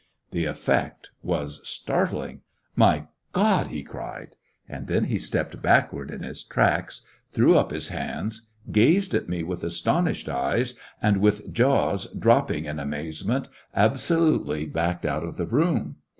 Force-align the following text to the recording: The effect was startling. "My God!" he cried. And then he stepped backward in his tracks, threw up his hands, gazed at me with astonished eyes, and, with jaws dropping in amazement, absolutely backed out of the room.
The 0.31 0.45
effect 0.45 1.11
was 1.21 1.61
startling. 1.63 2.41
"My 2.75 3.05
God!" 3.33 3.67
he 3.67 3.83
cried. 3.83 4.35
And 4.67 4.87
then 4.87 5.03
he 5.03 5.19
stepped 5.19 5.61
backward 5.61 6.09
in 6.09 6.23
his 6.23 6.43
tracks, 6.43 7.05
threw 7.31 7.55
up 7.55 7.69
his 7.69 7.89
hands, 7.89 8.47
gazed 8.71 9.13
at 9.13 9.29
me 9.29 9.43
with 9.43 9.63
astonished 9.63 10.27
eyes, 10.27 10.73
and, 11.03 11.17
with 11.17 11.53
jaws 11.53 12.07
dropping 12.17 12.65
in 12.65 12.79
amazement, 12.79 13.47
absolutely 13.75 14.65
backed 14.65 15.05
out 15.05 15.23
of 15.23 15.37
the 15.37 15.45
room. 15.45 15.97